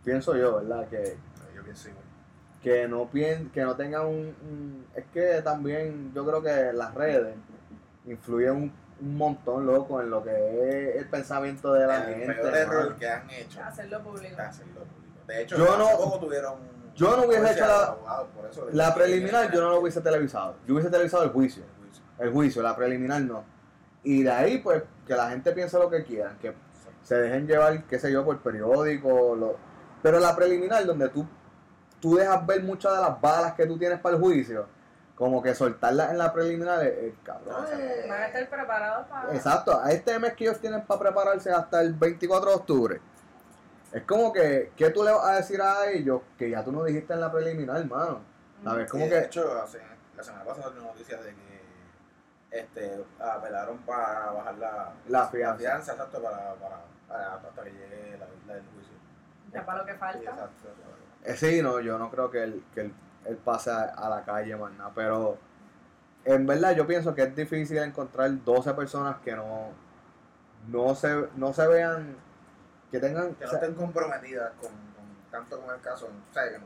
[0.05, 0.89] pienso yo, ¿verdad?
[0.89, 1.19] Que, difícil.
[1.57, 2.05] Yo pienso igual.
[2.63, 6.95] que no pien, que no tengan un, un- Es que también yo creo que las
[6.95, 7.35] redes
[8.07, 12.35] influyen un, un montón, loco, en lo que es el pensamiento de la el gente.
[12.35, 14.41] peor error que han hecho Hacerlo público.
[14.41, 15.27] hacerlo público.
[15.27, 16.55] De hecho, Yo no- poco tuvieron.
[16.95, 18.29] yo no hubiese hecho la- abogado
[18.95, 20.57] preliminar yo no lo hubiese televisado.
[20.67, 21.63] Yo hubiese televisado el juicio.
[21.65, 22.05] El juicio.
[22.19, 23.45] El juicio, la preliminar no.
[24.05, 26.53] Y de ahí, pues, que la gente piense lo que quieran, que
[27.03, 29.35] se dejen llevar, qué sé yo, por periódico.
[29.37, 29.57] Lo...
[30.03, 31.27] Pero la preliminar, donde tú,
[32.01, 34.67] tú dejas ver muchas de las balas que tú tienes para el juicio,
[35.15, 37.65] como que soltarlas en la preliminar, es, es cabrón.
[37.73, 39.35] eh, Van a estar preparados para.
[39.35, 43.01] Exacto, a este mes que ellos tienen para prepararse hasta el 24 de octubre.
[43.93, 46.83] Es como que, ¿qué tú le vas a decir a ellos que ya tú no
[46.83, 48.21] dijiste en la preliminar, hermano?
[48.65, 48.91] ¿Sabes?
[48.91, 49.83] Como que de hecho, hace-
[50.17, 51.63] la semana pasada salió una noticia de que
[52.51, 55.59] este, apelaron para bajar la, La fianza.
[55.59, 58.92] fianza, exacto, para, para, para- hasta que llegue la, la del juicio.
[59.53, 60.31] Ya para lo que falta.
[60.31, 60.69] exacto.
[61.25, 62.95] Eh, sí, no, yo no creo que él, que él,
[63.27, 65.39] él pase a, a la calle más nada, pero
[66.25, 69.69] en verdad yo pienso que es difícil encontrar 12 personas que no,
[70.69, 72.17] no, se, no se vean,
[72.91, 73.35] que tengan...
[73.35, 76.59] Que o no sea, estén comprometidas con, con- tanto con el caso, o sea, que
[76.59, 76.65] no,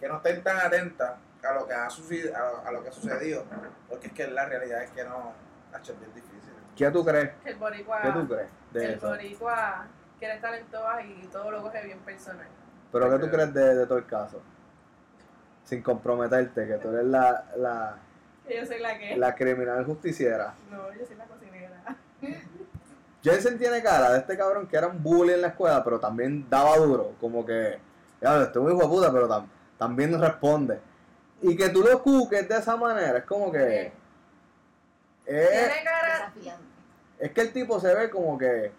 [0.00, 2.88] que no estén tan atentas a lo que ha sucedido, a lo, a lo que
[2.88, 3.44] ha sucedido,
[3.88, 5.32] porque es que la realidad es que no,
[5.74, 6.52] es bien difícil.
[6.76, 7.30] ¿Qué tú crees?
[7.42, 8.02] Que el boricua.
[8.02, 9.08] ¿Qué tú crees de el eso?
[9.08, 9.86] boricua
[10.18, 12.46] quiere estar en todas y todo lo coge bien personal.
[12.92, 14.40] ¿Pero qué tú crees de, de todo el caso?
[15.64, 17.96] Sin comprometerte, que tú eres la, la,
[18.48, 19.16] yo soy la que.
[19.16, 20.54] la criminal justiciera.
[20.70, 21.96] No, yo soy la cocinera.
[23.22, 26.48] Jensen tiene cara de este cabrón que era un bully en la escuela, pero también
[26.48, 27.14] daba duro.
[27.20, 27.78] Como que,
[28.20, 30.78] ya, este es un hijo de puta, pero tam- también responde.
[31.42, 33.92] Y que tú lo cuques de esa manera, es como que.
[35.26, 36.30] Es, Tiene cara.
[36.34, 36.64] Desafiante.
[37.18, 38.72] es que el tipo se ve como que.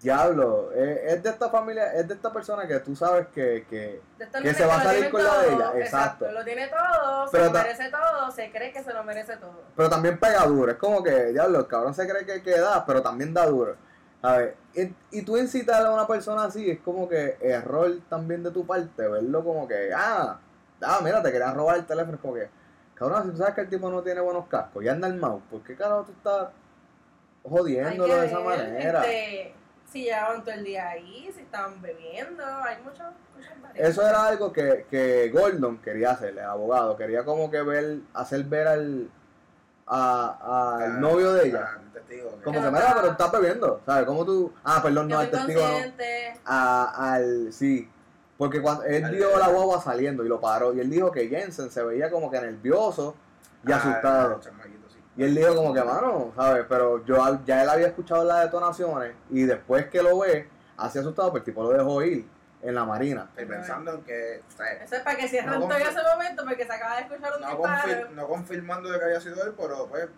[0.00, 4.00] Diablo, es, es de esta familia, es de esta persona que tú sabes que, que,
[4.42, 6.32] que se va a salir con la de ella, exacto.
[6.32, 9.62] Lo tiene todo, se lo merece todo, se cree que se lo merece todo.
[9.76, 10.72] Pero también pega duro.
[10.72, 13.76] Es como que, diablo, el cabrón se cree que, que da, pero también da duro.
[14.22, 18.42] A ver, y, y tú incitar a una persona así, es como que error también
[18.42, 20.38] de tu parte, verlo como que, ah,
[20.82, 22.14] ah, mira, te querían robar el teléfono.
[22.14, 22.48] Es como que,
[22.94, 25.42] cabrón, si tú sabes que el tipo no tiene buenos cascos y anda el mouse,
[25.50, 26.48] ¿por qué carajo tú estás
[27.42, 29.00] jodiéndolo de esa manera?
[29.04, 29.54] este,
[29.90, 33.88] si llevaban todo el día ahí, si estaban bebiendo, hay muchas muchas variantes.
[33.88, 38.44] Eso era algo que, que Gordon quería hacer, el abogado, quería como que ver, hacer
[38.44, 39.10] ver al,
[39.86, 41.68] a, al Ah, novio de ella.
[41.74, 44.06] ah, el testigo, Como Que mira, pero estás bebiendo, ¿sabes?
[44.06, 45.92] Como tú, ah, perdón, no, el testigo no.
[46.44, 47.88] a- al sí
[48.38, 51.28] porque cuando él Al- vio la guagua saliendo y lo paró y él dijo que
[51.28, 53.14] Jensen se veía como que nervioso
[53.66, 54.40] y Ah, asustado.
[55.20, 59.14] Y él dijo como que mano sabes pero yo ya él había escuchado las detonaciones
[59.30, 62.26] y después que lo ve así asustado pues el tipo lo dejó ir
[62.62, 63.26] en la marina.
[63.30, 66.44] Estoy pensando en que, o sea, Eso es para que cierren No todo ese momento
[66.44, 67.88] porque se acaba de escuchar un no, disparo.
[67.88, 70.08] confir- no confirmando de que haya sido él, pero pues,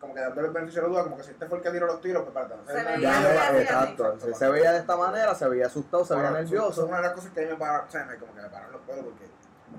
[0.00, 1.70] como que dándole el beneficio de la duda, como que si este fue el que
[1.72, 4.96] tiró los tiros, pues para Se tener veía no- exacto se, se veía de esta
[4.96, 6.82] manera se veía asustado se veía Eso nervioso.
[6.84, 8.40] es una de las cosas que a mí me para, o sea, me, como que
[8.42, 9.26] me los pelos porque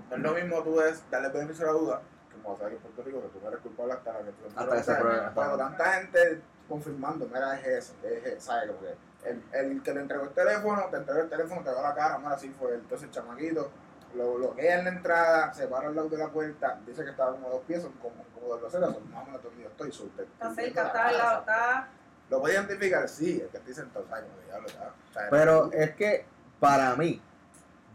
[0.10, 2.02] no es lo mismo tú es darle el beneficio de la duda,
[2.46, 4.46] como sabes que en Puerto Rico que tú no eres culpable hasta la que tú
[4.56, 5.30] Hasta pruebe.
[5.34, 8.70] Cuando tanta gente confirmando, mira, es eso, es eso, ¿sabes?
[8.70, 11.82] Como que el, el que le entregó el teléfono, te entregó el teléfono, te dio
[11.82, 12.76] la cara, mira, así fue.
[12.76, 13.72] Entonces el chamaquito
[14.16, 17.32] lo bloquea en la entrada, se para al lado de la puerta, dice que estaba
[17.32, 19.92] como dos pies, son como, como dos groseras, son más o menos donde yo estoy,
[19.92, 20.24] sulte.
[20.24, 21.88] Está cerca, está al lado, está.
[22.30, 23.10] ¿Lo puede identificar?
[23.10, 24.26] Sí, el que estoy sentado, ¿sabes?
[24.26, 24.88] Como que diablo, está.
[24.88, 26.26] o sea, pero es que
[26.60, 27.22] para mí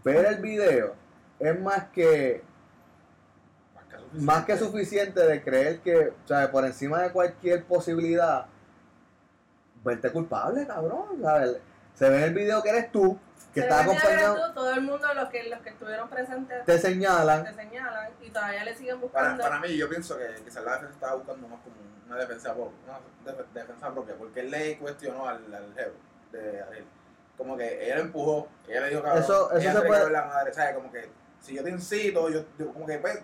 [0.05, 0.95] ver el video
[1.39, 2.45] es más que
[4.11, 4.27] suficiente.
[4.33, 8.47] más que suficiente de creer que, o sea, por encima de cualquier posibilidad,
[9.85, 11.57] verte culpable, cabrón, ¿sabes?
[11.95, 13.19] Se ve en el video que eres tú,
[13.55, 17.45] que estás acompañado, tú, todo el mundo, los que, los que estuvieron presentes, te señalan,
[17.45, 19.43] te señalan y todavía le siguen Para, buscando.
[19.43, 22.73] para mí, yo pienso que quizás la defensa estaba buscando más como una defensa, pro-
[22.85, 25.93] una def- defensa propia, porque él le cuestionó al, al jefe
[26.33, 26.85] de Ariel.
[27.37, 30.11] Como que ella lo empujó, ella le dijo cabrón, Eso- eso ella se le puede-
[30.11, 30.75] la madre, ¿sabes?
[30.75, 31.09] Como que
[31.41, 33.19] si yo te incito, yo, yo como que pues,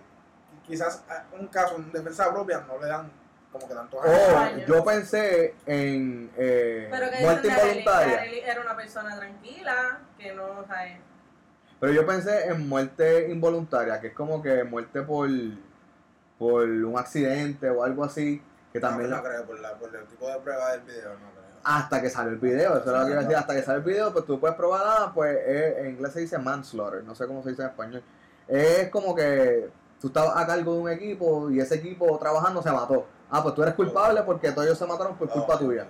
[0.67, 3.09] quizás a un caso en defensa propia no le dan
[3.51, 4.67] como que tantos Oh, años.
[4.67, 8.23] yo pensé en eh, Pero que muerte involuntaria.
[8.25, 11.01] Era una persona tranquila, que no, o sea, eh,
[11.79, 15.29] Pero yo pensé en muerte involuntaria, que es como que muerte por,
[16.37, 18.41] por un accidente o algo así,
[18.73, 19.09] que también...
[19.09, 21.47] No, no creo, por, la, por el tipo de prueba del video, no creo.
[21.63, 23.77] hasta que sale el video, eso es lo que iba a decir, hasta que sale
[23.79, 27.15] el video, pues tú puedes probar, ah, pues eh, en inglés se dice manslaughter, no
[27.15, 28.03] sé cómo se dice en español.
[28.47, 29.69] Es como que
[30.01, 33.05] tú estabas a cargo de un equipo y ese equipo trabajando se mató.
[33.29, 35.85] Ah, pues tú eres culpable porque todos ellos se mataron por culpa Oh, tuya.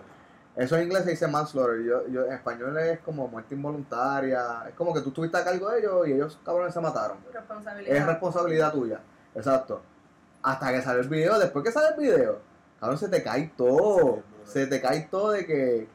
[0.55, 4.73] Eso en inglés se dice manslaughter, yo, yo, en español es como muerte involuntaria, es
[4.73, 7.17] como que tú estuviste a cargo de ellos y ellos cabrones se mataron.
[7.31, 7.95] responsabilidad.
[7.95, 8.99] Es responsabilidad tuya,
[9.35, 9.81] exacto.
[10.41, 12.39] Hasta que sale el video, después que sale el video,
[12.79, 14.23] cabrón, se te cae todo.
[14.45, 15.87] Se te cae todo de que,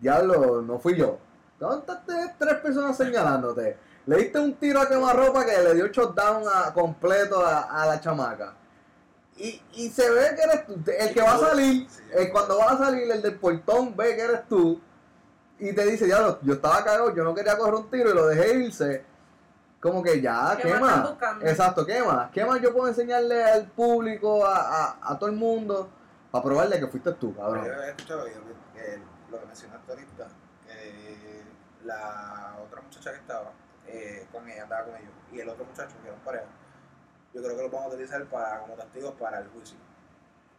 [0.00, 1.18] diablo, no fui yo.
[1.58, 3.76] ¿Dónde están tres- tres personas señalándote?
[4.08, 8.00] Le diste un tiro a quemarropa que le dio shutdown a, completo a, a la
[8.00, 8.54] chamaca.
[9.36, 10.82] Y, y se ve que eres tú.
[10.98, 14.22] El que va a salir, el, cuando va a salir, el del portón ve que
[14.22, 14.80] eres tú.
[15.58, 18.26] Y te dice, diablo, yo estaba cagado, yo no quería coger un tiro y lo
[18.28, 19.04] dejé irse.
[19.78, 21.46] Como que ya, ¿Qué buscando?
[21.46, 22.30] Exacto, ¿qué más?
[22.30, 25.90] ¿Qué más yo puedo enseñarle al público, a, a, a todo el mundo,
[26.30, 27.66] para probarle que fuiste tú, cabrón?
[27.66, 28.98] Yo he escuchado que, que
[29.30, 30.28] lo que mencionaste ahorita,
[30.66, 31.42] que
[31.84, 33.52] la otra muchacha que estaba
[33.88, 36.44] eh, con ella, andaba con ellos, y el otro muchacho que eran pareja,
[37.34, 39.76] yo creo que lo vamos a utilizar para, como testigos para el juicio.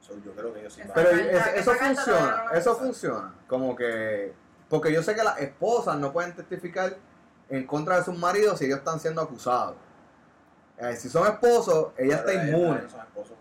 [0.02, 3.34] So, yo creo que ellos sí van Pero es- eso funciona, eso funciona.
[3.48, 4.34] Como que,
[4.70, 6.96] porque yo sé que las esposas no pueden testificar
[7.50, 9.76] en contra de sus maridos si ellos están siendo acusados.
[10.78, 12.70] Eh, si son esposos, ella está Pero ellos inmune.
[12.70, 13.38] también son esposos.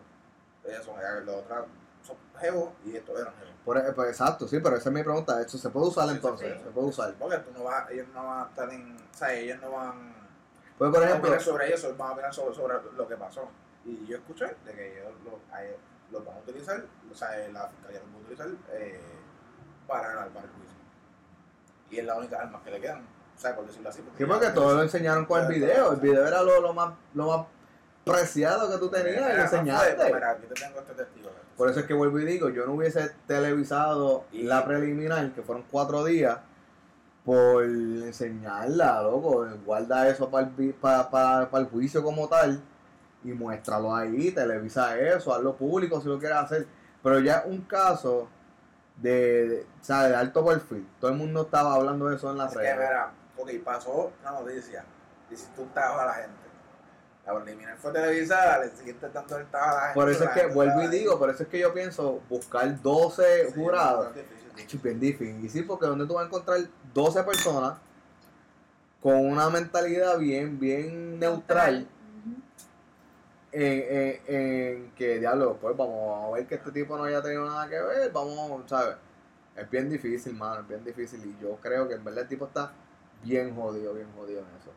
[0.64, 1.66] Ellas son, ellas, los otros
[2.03, 3.53] son jevos y estos eran jevos.
[3.68, 5.42] Por, e- pues, exacto, sí, pero esa es mi pregunta.
[5.42, 6.54] ¿Eso se puede usar entonces?
[6.57, 6.64] sí.
[6.64, 7.12] Se puede usar.
[7.18, 10.14] Porque tú no vas, ellos no van a estar en, o sea, ellos no van
[10.78, 13.46] Pues, por a ejemplo, opinar sobre ellos, van a opinar sobre, sobre lo que pasó.
[13.85, 15.76] Y yo escuché de que ellos lo- a ellos
[16.11, 19.00] los van a utilizar, o sea, la fiscalía los va a utilizar eh,
[19.87, 20.78] para, para el juicio.
[21.90, 23.00] Y es la única arma que le quedan,
[23.37, 24.02] o sea, por decirlo así.
[24.16, 25.92] sí, porque todos lo enseñaron con el video.
[25.92, 27.46] El video era lo, lo más, lo más
[28.12, 30.04] preciado que tú tenías y lo Mira, enseñaste.
[30.14, 31.30] Mira, aquí te tengo este testigo.
[31.56, 35.64] Por eso es que vuelvo y digo, yo no hubiese televisado la preliminar, que fueron
[35.70, 36.38] cuatro días,
[37.24, 39.46] por enseñarla, loco.
[39.64, 42.60] Guarda eso para el, vi- pa- pa- pa el juicio como tal
[43.24, 46.66] y muéstralo ahí, televisa eso, hazlo público si lo quieres hacer.
[47.02, 48.28] Pero ya es un caso
[48.96, 50.86] de, de, o sea, de alto perfil.
[51.00, 52.78] Todo el mundo estaba hablando de eso en las Es que, redes.
[52.78, 54.84] mira, ok, pasó una noticia,
[55.30, 56.47] y si tú estabas a la gente.
[57.28, 59.92] La preliminar fue televisada, le siguiente tanto el estaba.
[59.92, 63.48] Por eso es que, vuelvo y digo, por eso es que yo pienso buscar 12
[63.48, 64.08] Sí, jurados.
[64.08, 64.14] es
[64.56, 64.80] difícil.
[64.82, 66.58] Bien difícil, porque donde tú vas a encontrar
[66.94, 67.74] 12 personas
[69.02, 71.86] con una mentalidad bien, bien neutral,
[73.52, 77.44] en, en- en que, diablo, pues vamos a ver que este tipo no haya tenido
[77.46, 78.96] nada que ver, vamos, ¿sabes?
[79.56, 82.46] Es bien difícil, mano, es bien difícil, y yo creo que en verdad el tipo
[82.46, 82.72] está
[83.22, 84.70] bien jodido, bien jodido en eso.